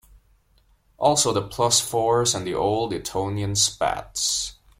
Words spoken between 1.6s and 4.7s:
fours and the Old Etonian spats.